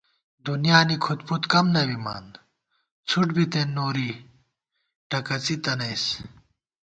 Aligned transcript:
دُنیا 0.45 0.79
نی 0.87 0.95
کھُد 1.03 1.19
پُد 1.27 1.43
کم 1.51 1.65
نہ 1.73 1.81
بِمان، 1.87 2.25
څھُٹ 3.07 3.27
بِتېن 3.35 3.67
نوری 3.75 4.11
ٹَکَڅِی 5.09 5.55
تنَئیس 5.63 6.05